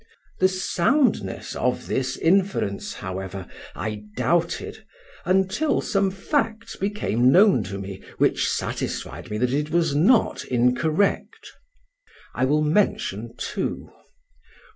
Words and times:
The 0.39 0.47
soundness 0.47 1.55
of 1.55 1.85
this 1.85 2.17
inference, 2.17 2.91
however, 2.93 3.45
I 3.75 4.05
doubted, 4.17 4.83
until 5.25 5.79
some 5.79 6.09
facts 6.09 6.75
became 6.75 7.31
known 7.31 7.61
to 7.65 7.77
me 7.77 8.01
which 8.17 8.47
satisfied 8.49 9.29
me 9.29 9.37
that 9.37 9.53
it 9.53 9.69
was 9.69 9.93
not 9.93 10.43
incorrect. 10.45 11.51
I 12.33 12.45
will 12.45 12.63
mention 12.63 13.35
two. 13.37 13.91